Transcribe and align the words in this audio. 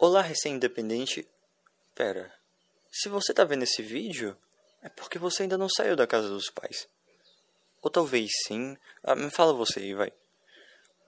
Olá, 0.00 0.22
recém-independente. 0.22 1.26
Pera, 1.92 2.32
se 2.88 3.08
você 3.08 3.34
tá 3.34 3.42
vendo 3.42 3.64
esse 3.64 3.82
vídeo, 3.82 4.38
é 4.80 4.88
porque 4.88 5.18
você 5.18 5.42
ainda 5.42 5.58
não 5.58 5.68
saiu 5.68 5.96
da 5.96 6.06
casa 6.06 6.28
dos 6.28 6.50
pais. 6.50 6.88
Ou 7.82 7.90
talvez 7.90 8.30
sim. 8.46 8.76
Ah, 9.02 9.16
me 9.16 9.28
fala 9.28 9.52
você 9.52 9.80
aí, 9.80 9.94
vai. 9.94 10.12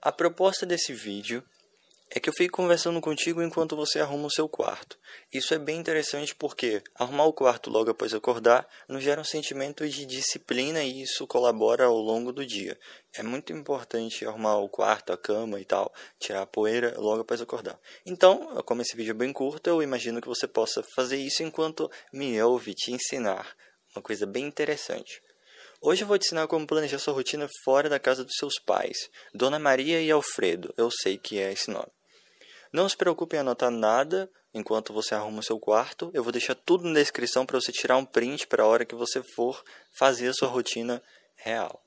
A 0.01 0.11
proposta 0.11 0.65
desse 0.65 0.91
vídeo 0.91 1.41
é 2.13 2.19
que 2.19 2.27
eu 2.27 2.33
fico 2.33 2.57
conversando 2.57 2.99
contigo 2.99 3.41
enquanto 3.41 3.73
você 3.73 4.01
arruma 4.01 4.27
o 4.27 4.31
seu 4.31 4.49
quarto. 4.49 4.99
Isso 5.33 5.53
é 5.53 5.57
bem 5.57 5.79
interessante 5.79 6.35
porque 6.35 6.83
arrumar 6.93 7.23
o 7.23 7.31
quarto 7.31 7.69
logo 7.69 7.89
após 7.89 8.13
acordar 8.13 8.67
nos 8.85 9.01
gera 9.01 9.21
um 9.21 9.23
sentimento 9.23 9.87
de 9.87 10.05
disciplina 10.05 10.83
e 10.83 11.03
isso 11.03 11.25
colabora 11.25 11.85
ao 11.85 11.95
longo 11.95 12.33
do 12.33 12.45
dia. 12.45 12.77
É 13.15 13.23
muito 13.23 13.53
importante 13.53 14.25
arrumar 14.25 14.57
o 14.57 14.67
quarto, 14.67 15.13
a 15.13 15.17
cama 15.17 15.61
e 15.61 15.63
tal, 15.63 15.93
tirar 16.19 16.41
a 16.41 16.45
poeira 16.45 16.93
logo 16.97 17.21
após 17.21 17.39
acordar. 17.39 17.79
Então, 18.05 18.61
como 18.65 18.81
esse 18.81 18.95
vídeo 18.95 19.11
é 19.11 19.13
bem 19.13 19.31
curto, 19.31 19.69
eu 19.69 19.81
imagino 19.81 20.19
que 20.19 20.27
você 20.27 20.45
possa 20.45 20.83
fazer 20.93 21.15
isso 21.15 21.43
enquanto 21.43 21.89
me 22.11 22.41
ouve 22.43 22.73
te 22.73 22.91
ensinar. 22.91 23.55
Uma 23.95 24.01
coisa 24.01 24.25
bem 24.25 24.45
interessante. 24.45 25.21
Hoje 25.81 26.03
eu 26.03 26.07
vou 26.07 26.17
te 26.17 26.25
ensinar 26.25 26.45
como 26.47 26.67
planejar 26.67 26.99
sua 26.99 27.13
rotina 27.13 27.47
fora 27.63 27.87
da 27.87 27.99
casa 27.99 28.25
dos 28.25 28.35
seus 28.35 28.59
pais. 28.59 29.09
Dona 29.33 29.57
Maria 29.57 30.01
e 30.01 30.11
Alfredo, 30.11 30.73
eu 30.77 30.91
sei 30.91 31.17
que 31.17 31.39
é 31.39 31.53
esse 31.53 31.71
nome. 31.71 31.87
Não 32.71 32.87
se 32.87 32.95
preocupe 32.95 33.35
em 33.35 33.39
anotar 33.39 33.69
nada 33.69 34.29
enquanto 34.53 34.93
você 34.93 35.13
arruma 35.13 35.39
o 35.39 35.43
seu 35.43 35.59
quarto. 35.59 36.09
Eu 36.13 36.23
vou 36.23 36.31
deixar 36.31 36.55
tudo 36.55 36.87
na 36.87 36.99
descrição 36.99 37.45
para 37.45 37.59
você 37.59 37.71
tirar 37.71 37.97
um 37.97 38.05
print 38.05 38.47
para 38.47 38.63
a 38.63 38.67
hora 38.67 38.85
que 38.85 38.95
você 38.95 39.21
for 39.21 39.63
fazer 39.91 40.29
a 40.29 40.33
sua 40.33 40.47
rotina 40.47 41.01
real. 41.35 41.83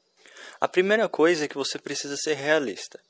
A 0.60 0.68
primeira 0.68 1.08
coisa 1.08 1.44
é 1.44 1.48
que 1.48 1.56
você 1.56 1.78
precisa 1.78 2.16
ser 2.16 2.34
realista. 2.34 3.00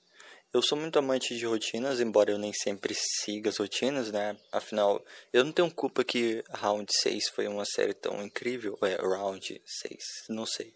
Eu 0.52 0.62
sou 0.62 0.78
muito 0.78 0.96
amante 1.00 1.36
de 1.36 1.44
rotinas, 1.44 1.98
embora 1.98 2.30
eu 2.30 2.38
nem 2.38 2.52
sempre 2.52 2.94
siga 2.94 3.50
as 3.50 3.56
rotinas, 3.56 4.12
né? 4.12 4.36
Afinal, 4.52 5.04
eu 5.32 5.42
não 5.42 5.50
tenho 5.50 5.68
culpa 5.68 6.04
que 6.04 6.44
Round 6.48 6.86
6 7.02 7.30
foi 7.34 7.48
uma 7.48 7.64
série 7.64 7.92
tão 7.92 8.22
incrível. 8.22 8.78
É, 8.82 8.94
Round 9.02 9.60
6, 9.66 9.98
não 10.28 10.46
sei. 10.46 10.72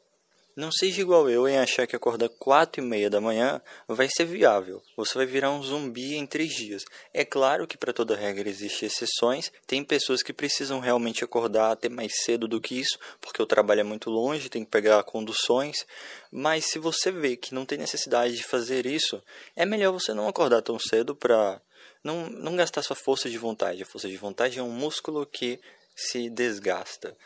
Não 0.59 0.73
seja 0.73 1.01
igual 1.01 1.31
eu 1.31 1.47
em 1.47 1.57
achar 1.57 1.87
que 1.87 1.95
acordar 1.95 2.29
quatro 2.31 2.83
e 2.83 2.85
meia 2.85 3.09
da 3.09 3.21
manhã 3.21 3.63
vai 3.87 4.09
ser 4.11 4.25
viável. 4.25 4.83
Você 4.97 5.15
vai 5.15 5.25
virar 5.25 5.53
um 5.53 5.63
zumbi 5.63 6.17
em 6.17 6.27
três 6.27 6.53
dias. 6.53 6.85
É 7.15 7.25
claro 7.25 7.65
que 7.65 7.79
para 7.79 7.93
toda 7.93 8.17
regra 8.17 8.49
existem 8.49 8.89
exceções. 8.89 9.53
Tem 9.69 9.85
pessoas 9.85 10.21
que 10.21 10.33
precisam 10.33 10.81
realmente 10.81 11.23
acordar 11.23 11.71
até 11.71 11.89
mais 11.89 12.25
cedo 12.25 12.49
do 12.49 12.61
que 12.61 12.75
isso, 12.75 12.99
porque 13.21 13.41
o 13.41 13.47
trabalho 13.47 13.83
é 13.83 13.85
muito 13.85 14.11
longe, 14.11 14.49
tem 14.49 14.65
que 14.65 14.71
pegar 14.73 15.01
conduções. 15.05 15.87
Mas 16.29 16.65
se 16.65 16.81
você 16.81 17.13
vê 17.13 17.37
que 17.37 17.55
não 17.55 17.65
tem 17.65 17.79
necessidade 17.79 18.35
de 18.35 18.43
fazer 18.43 18.85
isso, 18.85 19.23
é 19.55 19.65
melhor 19.65 19.93
você 19.93 20.13
não 20.13 20.27
acordar 20.27 20.61
tão 20.61 20.77
cedo 20.77 21.15
para 21.15 21.63
não, 22.03 22.29
não 22.31 22.57
gastar 22.57 22.83
sua 22.83 22.97
força 22.97 23.31
de 23.31 23.39
vontade. 23.39 23.85
A 23.85 23.87
força 23.87 24.09
de 24.09 24.17
vontade 24.17 24.59
é 24.59 24.63
um 24.65 24.73
músculo 24.73 25.25
que 25.25 25.61
se 25.95 26.29
desgasta. 26.29 27.17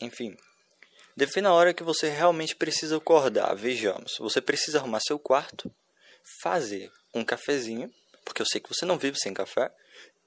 Enfim, 0.00 0.36
Defina 1.20 1.50
a 1.50 1.52
hora 1.52 1.74
que 1.74 1.82
você 1.82 2.08
realmente 2.08 2.56
precisa 2.56 2.96
acordar. 2.96 3.54
Vejamos, 3.54 4.16
você 4.18 4.40
precisa 4.40 4.78
arrumar 4.78 5.00
seu 5.00 5.18
quarto, 5.18 5.70
fazer 6.42 6.90
um 7.12 7.22
cafezinho, 7.22 7.92
porque 8.24 8.40
eu 8.40 8.46
sei 8.46 8.58
que 8.58 8.74
você 8.74 8.86
não 8.86 8.96
vive 8.96 9.18
sem 9.18 9.34
café, 9.34 9.70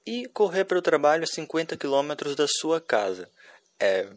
e 0.06 0.28
correr 0.28 0.62
para 0.62 0.78
o 0.78 0.82
trabalho 0.82 1.24
a 1.24 1.26
50 1.26 1.76
quilômetros 1.76 2.36
da 2.36 2.46
sua 2.46 2.80
casa. 2.80 3.28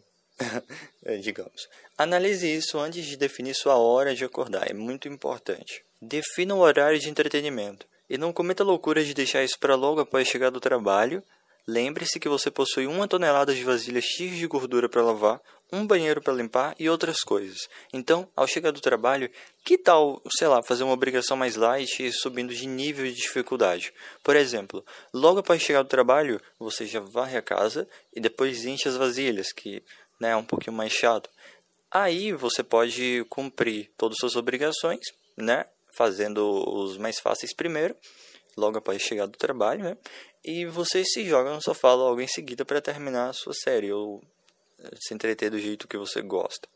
É, 1.02 1.16
digamos. 1.16 1.68
Analise 1.96 2.46
isso 2.46 2.78
antes 2.78 3.04
de 3.04 3.16
definir 3.16 3.54
sua 3.54 3.74
hora 3.74 4.14
de 4.14 4.24
acordar, 4.24 4.70
é 4.70 4.72
muito 4.72 5.08
importante. 5.08 5.84
Defina 6.00 6.54
o 6.54 6.60
horário 6.60 6.96
de 7.00 7.10
entretenimento 7.10 7.84
e 8.08 8.16
não 8.16 8.32
cometa 8.32 8.62
loucura 8.62 9.02
de 9.02 9.14
deixar 9.14 9.42
isso 9.42 9.58
para 9.58 9.74
logo 9.74 10.00
após 10.00 10.28
chegar 10.28 10.50
do 10.50 10.60
trabalho 10.60 11.24
Lembre-se 11.68 12.18
que 12.18 12.30
você 12.30 12.50
possui 12.50 12.86
uma 12.86 13.06
tonelada 13.06 13.54
de 13.54 13.62
vasilhas 13.62 14.02
cheias 14.02 14.38
de 14.38 14.46
gordura 14.46 14.88
para 14.88 15.02
lavar, 15.02 15.38
um 15.72 15.86
banheiro 15.86 16.20
para 16.20 16.32
limpar 16.32 16.74
e 16.78 16.88
outras 16.88 17.20
coisas. 17.20 17.68
Então, 17.92 18.28
ao 18.34 18.46
chegar 18.46 18.70
do 18.70 18.80
trabalho, 18.80 19.30
que 19.64 19.76
tal, 19.76 20.22
sei 20.36 20.48
lá, 20.48 20.62
fazer 20.62 20.84
uma 20.84 20.92
obrigação 20.92 21.36
mais 21.36 21.56
light 21.56 22.02
e 22.02 22.12
subindo 22.12 22.54
de 22.54 22.66
nível 22.66 23.04
de 23.04 23.14
dificuldade? 23.14 23.92
Por 24.22 24.36
exemplo, 24.36 24.84
logo 25.12 25.40
após 25.40 25.62
chegar 25.62 25.82
do 25.82 25.88
trabalho, 25.88 26.40
você 26.58 26.86
já 26.86 27.00
varre 27.00 27.36
a 27.36 27.42
casa 27.42 27.88
e 28.14 28.20
depois 28.20 28.64
enche 28.64 28.88
as 28.88 28.96
vasilhas, 28.96 29.52
que 29.52 29.82
né, 30.20 30.30
é 30.30 30.36
um 30.36 30.44
pouquinho 30.44 30.76
mais 30.76 30.92
chato. 30.92 31.30
Aí 31.90 32.32
você 32.32 32.62
pode 32.62 33.24
cumprir 33.28 33.90
todas 33.96 34.16
as 34.16 34.20
suas 34.20 34.36
obrigações, 34.36 35.00
né? 35.36 35.64
Fazendo 35.96 36.46
os 36.68 36.96
mais 36.96 37.18
fáceis 37.18 37.54
primeiro, 37.54 37.96
logo 38.56 38.78
após 38.78 39.00
chegar 39.00 39.26
do 39.26 39.38
trabalho, 39.38 39.82
né? 39.82 39.96
e 40.44 40.64
você 40.66 41.04
se 41.04 41.24
joga 41.24 41.52
no 41.52 41.62
sofá 41.62 41.92
logo 41.94 42.20
em 42.20 42.28
seguida 42.28 42.64
para 42.64 42.80
terminar 42.80 43.30
a 43.30 43.32
sua 43.32 43.52
série 43.52 43.92
ou 43.92 44.22
se 45.00 45.14
entreter 45.14 45.50
do 45.50 45.58
jeito 45.58 45.88
que 45.88 45.96
você 45.96 46.22
gosta. 46.22 46.68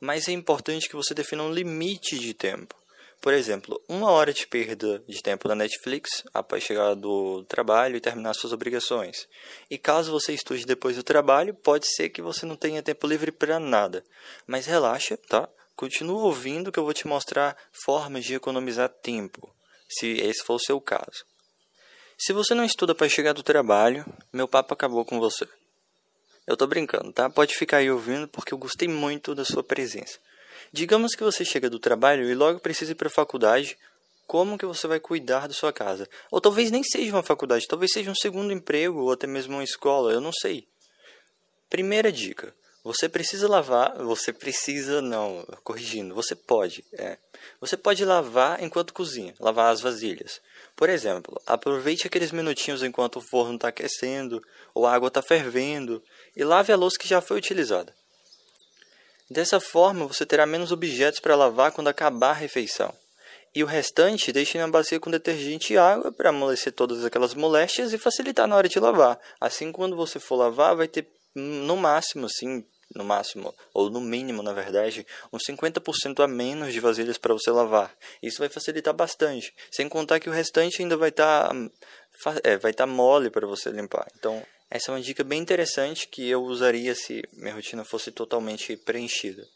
Mas 0.00 0.28
é 0.28 0.32
importante 0.32 0.88
que 0.88 0.96
você 0.96 1.14
defina 1.14 1.42
um 1.42 1.52
limite 1.52 2.18
de 2.18 2.34
tempo. 2.34 2.74
Por 3.22 3.32
exemplo, 3.32 3.80
uma 3.88 4.10
hora 4.10 4.32
de 4.32 4.44
perda 4.48 4.98
de 5.06 5.22
tempo 5.22 5.46
na 5.46 5.54
Netflix 5.54 6.24
após 6.34 6.64
chegar 6.64 6.94
do 6.94 7.44
trabalho 7.44 7.96
e 7.96 8.00
terminar 8.00 8.34
suas 8.34 8.52
obrigações. 8.52 9.28
E 9.70 9.78
caso 9.78 10.10
você 10.10 10.32
estude 10.32 10.66
depois 10.66 10.96
do 10.96 11.04
trabalho, 11.04 11.54
pode 11.54 11.86
ser 11.86 12.08
que 12.08 12.20
você 12.20 12.44
não 12.44 12.56
tenha 12.56 12.82
tempo 12.82 13.06
livre 13.06 13.30
para 13.30 13.60
nada. 13.60 14.02
Mas 14.44 14.66
relaxa, 14.66 15.16
tá? 15.16 15.48
Continua 15.76 16.24
ouvindo 16.24 16.72
que 16.72 16.80
eu 16.80 16.84
vou 16.84 16.92
te 16.92 17.06
mostrar 17.06 17.56
formas 17.84 18.24
de 18.24 18.34
economizar 18.34 18.88
tempo, 18.88 19.54
se 19.88 20.18
esse 20.18 20.42
for 20.42 20.54
o 20.54 20.60
seu 20.60 20.80
caso. 20.80 21.24
Se 22.18 22.32
você 22.32 22.54
não 22.54 22.64
estuda 22.64 22.92
para 22.92 23.08
chegar 23.08 23.34
do 23.34 23.42
trabalho, 23.42 24.04
meu 24.32 24.48
papo 24.48 24.74
acabou 24.74 25.04
com 25.04 25.20
você. 25.20 25.48
Eu 26.46 26.56
tô 26.56 26.66
brincando, 26.66 27.12
tá? 27.12 27.30
Pode 27.30 27.54
ficar 27.54 27.78
aí 27.78 27.90
ouvindo 27.90 28.26
porque 28.26 28.52
eu 28.52 28.58
gostei 28.58 28.88
muito 28.88 29.34
da 29.34 29.44
sua 29.44 29.62
presença. 29.62 30.18
Digamos 30.72 31.14
que 31.14 31.22
você 31.22 31.44
chega 31.44 31.70
do 31.70 31.78
trabalho 31.78 32.28
e 32.28 32.34
logo 32.34 32.58
precisa 32.58 32.92
ir 32.92 32.94
para 32.94 33.08
a 33.08 33.10
faculdade, 33.10 33.78
como 34.26 34.58
que 34.58 34.66
você 34.66 34.86
vai 34.86 34.98
cuidar 34.98 35.46
da 35.46 35.54
sua 35.54 35.72
casa? 35.72 36.08
Ou 36.30 36.40
talvez 36.40 36.70
nem 36.70 36.82
seja 36.82 37.14
uma 37.14 37.22
faculdade, 37.22 37.68
talvez 37.68 37.92
seja 37.92 38.10
um 38.10 38.14
segundo 38.14 38.52
emprego 38.52 39.00
ou 39.00 39.12
até 39.12 39.26
mesmo 39.26 39.54
uma 39.54 39.64
escola, 39.64 40.12
eu 40.12 40.20
não 40.20 40.32
sei. 40.32 40.66
Primeira 41.68 42.10
dica: 42.10 42.54
você 42.84 43.08
precisa 43.08 43.48
lavar, 43.48 43.96
você 43.98 44.32
precisa 44.32 45.00
não, 45.00 45.46
corrigindo, 45.62 46.14
você 46.14 46.34
pode, 46.34 46.84
é. 46.92 47.16
Você 47.60 47.76
pode 47.76 48.04
lavar 48.04 48.62
enquanto 48.62 48.92
cozinha, 48.92 49.34
lavar 49.38 49.72
as 49.72 49.80
vasilhas. 49.80 50.40
Por 50.74 50.88
exemplo, 50.88 51.40
aproveite 51.46 52.06
aqueles 52.06 52.32
minutinhos 52.32 52.82
enquanto 52.82 53.16
o 53.16 53.20
forno 53.20 53.54
está 53.54 53.68
aquecendo 53.68 54.42
ou 54.74 54.84
a 54.84 54.92
água 54.92 55.08
está 55.08 55.22
fervendo 55.22 56.02
e 56.36 56.42
lave 56.42 56.72
a 56.72 56.76
louça 56.76 56.98
que 56.98 57.06
já 57.06 57.20
foi 57.20 57.38
utilizada. 57.38 57.94
Dessa 59.30 59.60
forma, 59.60 60.06
você 60.06 60.26
terá 60.26 60.44
menos 60.44 60.72
objetos 60.72 61.20
para 61.20 61.36
lavar 61.36 61.70
quando 61.72 61.88
acabar 61.88 62.30
a 62.30 62.34
refeição. 62.34 62.92
E 63.54 63.62
o 63.62 63.66
restante 63.66 64.32
deixe 64.32 64.58
na 64.58 64.66
bacia 64.66 64.98
com 64.98 65.10
detergente 65.10 65.72
e 65.72 65.78
água 65.78 66.10
para 66.10 66.30
amolecer 66.30 66.72
todas 66.72 67.04
aquelas 67.04 67.34
moléstias 67.34 67.92
e 67.92 67.98
facilitar 67.98 68.48
na 68.48 68.56
hora 68.56 68.68
de 68.68 68.80
lavar. 68.80 69.18
Assim, 69.40 69.70
quando 69.70 69.94
você 69.94 70.18
for 70.18 70.36
lavar, 70.36 70.74
vai 70.74 70.88
ter 70.88 71.06
no 71.34 71.76
máximo 71.76 72.26
assim 72.26 72.64
no 72.94 73.04
máximo, 73.04 73.54
ou 73.72 73.90
no 73.90 74.00
mínimo, 74.00 74.42
na 74.42 74.52
verdade, 74.52 75.06
uns 75.32 75.42
50% 75.48 76.22
a 76.22 76.28
menos 76.28 76.72
de 76.72 76.80
vasilhas 76.80 77.18
para 77.18 77.34
você 77.34 77.50
lavar. 77.50 77.94
Isso 78.22 78.38
vai 78.38 78.48
facilitar 78.48 78.94
bastante, 78.94 79.54
sem 79.70 79.88
contar 79.88 80.20
que 80.20 80.28
o 80.28 80.32
restante 80.32 80.82
ainda 80.82 80.96
vai 80.96 81.08
estar 81.08 81.48
tá, 81.48 82.34
é, 82.44 82.56
vai 82.56 82.72
tá 82.72 82.86
mole 82.86 83.30
para 83.30 83.46
você 83.46 83.70
limpar. 83.70 84.06
Então, 84.16 84.44
essa 84.70 84.90
é 84.90 84.94
uma 84.94 85.02
dica 85.02 85.22
bem 85.22 85.40
interessante 85.40 86.08
que 86.08 86.28
eu 86.28 86.42
usaria 86.42 86.94
se 86.94 87.22
minha 87.34 87.54
rotina 87.54 87.84
fosse 87.84 88.10
totalmente 88.10 88.76
preenchida. 88.76 89.46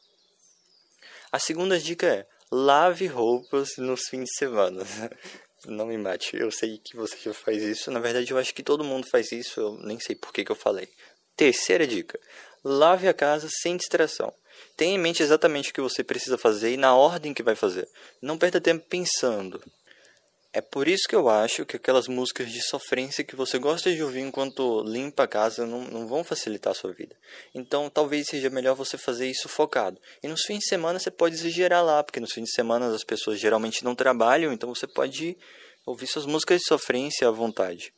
A 1.33 1.39
segunda 1.39 1.79
dica 1.79 2.07
é: 2.07 2.27
lave 2.51 3.07
roupas 3.07 3.77
nos 3.79 4.09
fins 4.09 4.25
de 4.25 4.37
semana. 4.37 4.85
Não 5.65 5.87
me 5.87 5.97
mate, 5.97 6.37
eu 6.37 6.51
sei 6.51 6.79
que 6.79 6.95
você 6.95 7.17
já 7.17 7.35
faz 7.35 7.63
isso. 7.63 7.91
Na 7.91 7.99
verdade, 7.99 8.31
eu 8.31 8.39
acho 8.39 8.55
que 8.55 8.63
todo 8.63 8.85
mundo 8.85 9.09
faz 9.11 9.33
isso, 9.33 9.59
eu 9.59 9.79
nem 9.79 9.99
sei 9.99 10.15
por 10.15 10.33
que, 10.33 10.45
que 10.45 10.53
eu 10.53 10.57
falei. 10.57 10.89
Terceira 11.35 11.87
dica: 11.87 12.21
Lave 12.69 13.07
a 13.07 13.15
casa 13.15 13.49
sem 13.63 13.77
distração. 13.77 14.35
Tenha 14.77 14.97
em 14.97 14.99
mente 14.99 15.23
exatamente 15.23 15.71
o 15.71 15.73
que 15.73 15.81
você 15.81 16.03
precisa 16.03 16.37
fazer 16.37 16.73
e 16.73 16.77
na 16.77 16.97
ordem 16.97 17.33
que 17.33 17.41
vai 17.41 17.55
fazer. 17.55 17.89
Não 18.21 18.37
perda 18.37 18.61
tempo 18.61 18.85
pensando. 18.89 19.63
É 20.53 20.61
por 20.61 20.89
isso 20.89 21.05
que 21.09 21.15
eu 21.15 21.29
acho 21.29 21.65
que 21.65 21.77
aquelas 21.77 22.09
músicas 22.09 22.51
de 22.51 22.61
sofrência 22.61 23.23
que 23.23 23.37
você 23.37 23.57
gosta 23.57 23.95
de 23.95 24.03
ouvir 24.03 24.23
enquanto 24.23 24.83
limpa 24.83 25.23
a 25.23 25.29
casa 25.29 25.65
não, 25.65 25.83
não 25.83 26.09
vão 26.09 26.25
facilitar 26.25 26.73
a 26.73 26.75
sua 26.75 26.93
vida. 26.93 27.15
Então 27.55 27.89
talvez 27.89 28.27
seja 28.27 28.51
melhor 28.51 28.75
você 28.75 28.99
fazer 28.99 29.31
isso 29.31 29.49
focado. 29.49 30.01
E 30.21 30.27
nos 30.27 30.43
fins 30.43 30.59
de 30.59 30.69
semana 30.69 30.99
você 30.99 31.09
pode 31.11 31.37
exagerar 31.37 31.85
lá, 31.85 32.03
porque 32.03 32.19
nos 32.19 32.33
fins 32.33 32.47
de 32.47 32.53
semana 32.53 32.93
as 32.93 33.05
pessoas 33.05 33.39
geralmente 33.39 33.85
não 33.85 33.95
trabalham, 33.95 34.53
então 34.53 34.75
você 34.75 34.89
pode 34.89 35.39
ouvir 35.87 36.09
suas 36.09 36.27
músicas 36.27 36.63
de 36.63 36.67
sofrência 36.67 37.29
à 37.29 37.31
vontade. 37.31 37.95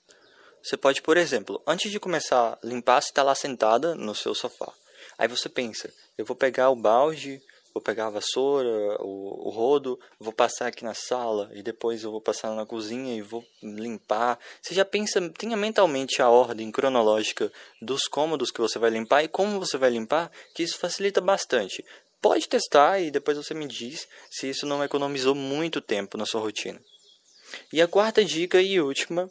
Você 0.69 0.77
pode, 0.77 1.01
por 1.01 1.17
exemplo, 1.17 1.63
antes 1.67 1.91
de 1.91 1.99
começar 1.99 2.53
a 2.53 2.67
limpar, 2.67 3.01
você 3.01 3.09
está 3.09 3.23
lá 3.23 3.35
sentada 3.35 3.95
no 3.95 4.15
seu 4.15 4.35
sofá. 4.35 4.71
Aí 5.17 5.27
você 5.27 5.49
pensa, 5.49 5.91
eu 6.19 6.27
vou 6.27 6.37
pegar 6.37 6.69
o 6.69 6.77
balde, 6.77 7.41
vou 7.73 7.81
pegar 7.81 8.09
a 8.09 8.11
vassoura, 8.11 9.01
o, 9.01 9.49
o 9.49 9.49
rodo, 9.49 9.99
vou 10.21 10.31
passar 10.31 10.67
aqui 10.67 10.85
na 10.85 10.93
sala 10.93 11.51
e 11.55 11.63
depois 11.63 12.05
eu 12.05 12.11
vou 12.11 12.21
passar 12.21 12.55
na 12.55 12.67
cozinha 12.67 13.17
e 13.17 13.23
vou 13.23 13.43
limpar. 13.63 14.39
Você 14.61 14.75
já 14.75 14.85
pensa, 14.85 15.27
tenha 15.31 15.57
mentalmente 15.57 16.21
a 16.21 16.29
ordem 16.29 16.71
cronológica 16.71 17.51
dos 17.81 18.03
cômodos 18.03 18.51
que 18.51 18.61
você 18.61 18.79
vai 18.79 18.91
limpar 18.91 19.25
e 19.25 19.29
como 19.29 19.59
você 19.59 19.79
vai 19.79 19.89
limpar, 19.89 20.31
que 20.55 20.63
isso 20.63 20.77
facilita 20.77 21.19
bastante. 21.19 21.83
Pode 22.21 22.47
testar 22.47 23.01
e 23.01 23.11
depois 23.11 23.39
você 23.39 23.55
me 23.55 23.67
diz 23.67 24.07
se 24.31 24.51
isso 24.51 24.67
não 24.67 24.85
economizou 24.85 25.35
muito 25.35 25.81
tempo 25.81 26.19
na 26.19 26.27
sua 26.27 26.43
rotina. 26.43 26.79
E 27.73 27.81
a 27.81 27.89
quarta 27.89 28.23
dica 28.23 28.61
e 28.61 28.79
última 28.79 29.31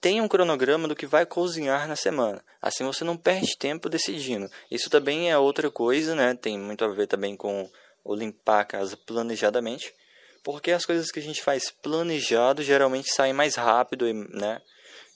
tenha 0.00 0.22
um 0.22 0.28
cronograma 0.28 0.88
do 0.88 0.96
que 0.96 1.06
vai 1.06 1.26
cozinhar 1.26 1.88
na 1.88 1.96
semana. 1.96 2.44
Assim 2.60 2.84
você 2.84 3.04
não 3.04 3.16
perde 3.16 3.56
tempo 3.56 3.88
decidindo. 3.88 4.50
Isso 4.70 4.90
também 4.90 5.30
é 5.30 5.38
outra 5.38 5.70
coisa, 5.70 6.14
né? 6.14 6.34
Tem 6.34 6.58
muito 6.58 6.84
a 6.84 6.88
ver 6.88 7.06
também 7.06 7.36
com 7.36 7.70
o 8.04 8.14
limpar 8.14 8.60
a 8.60 8.64
casa 8.64 8.96
planejadamente. 8.96 9.94
Porque 10.42 10.70
as 10.70 10.86
coisas 10.86 11.10
que 11.10 11.18
a 11.18 11.22
gente 11.22 11.42
faz 11.42 11.70
planejado 11.70 12.62
geralmente 12.62 13.12
saem 13.12 13.32
mais 13.32 13.54
rápido, 13.56 14.12
né? 14.12 14.62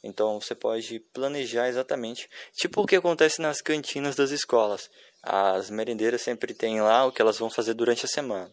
Então 0.03 0.41
você 0.41 0.55
pode 0.55 0.99
planejar 1.13 1.69
exatamente. 1.69 2.29
Tipo 2.55 2.83
o 2.83 2.87
que 2.87 2.97
acontece 2.97 3.41
nas 3.41 3.61
cantinas 3.61 4.17
das 4.17 4.31
escolas. 4.31 4.91
As 5.23 5.71
merendeiras 5.71 6.23
sempre 6.23 6.53
têm 6.53 6.81
lá 6.81 7.07
o 7.07 7.13
que 7.13 7.23
elas 7.23 7.39
vão 7.39 7.49
fazer 7.49 7.75
durante 7.75 8.05
a 8.05 8.09
semana. 8.09 8.53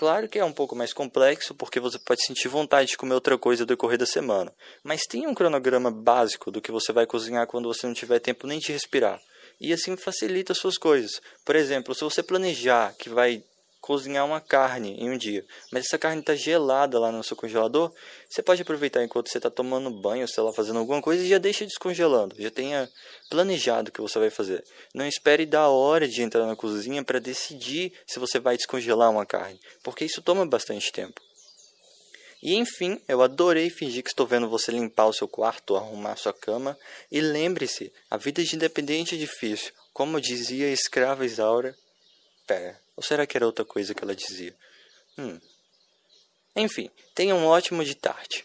Claro 0.00 0.30
que 0.30 0.38
é 0.38 0.44
um 0.46 0.50
pouco 0.50 0.74
mais 0.74 0.94
complexo, 0.94 1.54
porque 1.54 1.78
você 1.78 1.98
pode 1.98 2.24
sentir 2.24 2.48
vontade 2.48 2.88
de 2.88 2.96
comer 2.96 3.12
outra 3.12 3.36
coisa 3.36 3.64
no 3.64 3.66
decorrer 3.66 3.98
da 3.98 4.06
semana. 4.06 4.50
Mas 4.82 5.02
tem 5.02 5.26
um 5.26 5.34
cronograma 5.34 5.90
básico 5.90 6.50
do 6.50 6.58
que 6.58 6.72
você 6.72 6.90
vai 6.90 7.04
cozinhar 7.04 7.46
quando 7.46 7.68
você 7.68 7.86
não 7.86 7.92
tiver 7.92 8.18
tempo 8.18 8.46
nem 8.46 8.58
de 8.58 8.72
respirar. 8.72 9.20
E 9.60 9.74
assim 9.74 9.98
facilita 9.98 10.54
as 10.54 10.58
suas 10.58 10.78
coisas. 10.78 11.20
Por 11.44 11.54
exemplo, 11.54 11.94
se 11.94 12.02
você 12.02 12.22
planejar 12.22 12.94
que 12.98 13.10
vai 13.10 13.44
cozinhar 13.80 14.26
uma 14.26 14.40
carne 14.40 14.94
em 14.98 15.10
um 15.10 15.16
dia, 15.16 15.44
mas 15.72 15.86
essa 15.86 15.98
carne 15.98 16.20
está 16.20 16.34
gelada 16.34 16.98
lá 16.98 17.10
no 17.10 17.24
seu 17.24 17.36
congelador, 17.36 17.92
você 18.28 18.42
pode 18.42 18.62
aproveitar 18.62 19.02
enquanto 19.02 19.30
você 19.30 19.38
está 19.38 19.50
tomando 19.50 19.90
banho, 19.90 20.28
sei 20.28 20.42
lá, 20.42 20.52
fazendo 20.52 20.78
alguma 20.78 21.00
coisa 21.00 21.24
e 21.24 21.28
já 21.28 21.38
deixa 21.38 21.64
descongelando. 21.64 22.36
Já 22.38 22.50
tenha 22.50 22.88
planejado 23.30 23.88
o 23.88 23.92
que 23.92 24.00
você 24.00 24.18
vai 24.18 24.30
fazer. 24.30 24.62
Não 24.94 25.06
espere 25.06 25.46
da 25.46 25.68
hora 25.68 26.06
de 26.06 26.22
entrar 26.22 26.46
na 26.46 26.54
cozinha 26.54 27.02
para 27.02 27.18
decidir 27.18 27.92
se 28.06 28.18
você 28.18 28.38
vai 28.38 28.56
descongelar 28.56 29.10
uma 29.10 29.26
carne, 29.26 29.58
porque 29.82 30.04
isso 30.04 30.22
toma 30.22 30.44
bastante 30.46 30.92
tempo. 30.92 31.20
E 32.42 32.54
enfim, 32.54 32.98
eu 33.06 33.20
adorei 33.20 33.68
fingir 33.68 34.02
que 34.02 34.08
estou 34.08 34.26
vendo 34.26 34.48
você 34.48 34.72
limpar 34.72 35.06
o 35.06 35.12
seu 35.12 35.28
quarto, 35.28 35.76
arrumar 35.76 36.16
sua 36.16 36.32
cama. 36.32 36.78
E 37.12 37.20
lembre-se, 37.20 37.92
a 38.10 38.16
vida 38.16 38.42
de 38.42 38.56
independente 38.56 39.14
é 39.14 39.18
difícil. 39.18 39.72
Como 39.92 40.20
dizia 40.20 40.66
a 40.66 40.70
escrava 40.70 41.26
Isaura. 41.26 41.76
Pera, 42.46 42.80
ou 43.00 43.02
será 43.02 43.26
que 43.26 43.34
era 43.34 43.46
outra 43.46 43.64
coisa 43.64 43.94
que 43.94 44.04
ela 44.04 44.14
dizia? 44.14 44.54
Hum. 45.16 45.40
Enfim, 46.54 46.90
tenha 47.14 47.34
um 47.34 47.46
ótimo 47.46 47.82
de 47.82 47.94
tarde. 47.94 48.44